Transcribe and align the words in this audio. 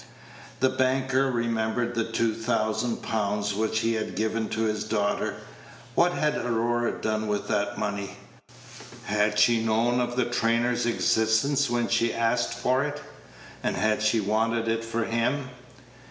The 0.61 0.69
banker 0.69 1.29
remembered 1.31 1.93
the 1.93 2.11
two 2.11 2.33
thousand 2.33 3.03
pounds 3.03 3.53
which 3.53 3.81
he 3.81 3.93
had 3.93 4.15
given 4.15 4.49
to 4.49 4.61
his 4.61 4.83
daughter. 4.83 5.35
What 5.93 6.13
had 6.13 6.35
Aurora 6.43 6.93
done 6.99 7.27
with 7.27 7.47
that 7.49 7.77
money! 7.77 8.17
Had 9.03 9.37
she 9.37 9.63
known 9.63 9.99
of 10.01 10.15
the 10.15 10.25
trainer's 10.25 10.87
existence 10.87 11.69
when 11.69 11.87
she 11.87 12.11
asked 12.11 12.55
for 12.55 12.83
it? 12.83 12.99
and 13.61 13.75
had 13.75 14.01
she 14.01 14.19
wanted 14.19 14.67
it 14.67 14.83
for 14.83 15.03
him? 15.05 15.49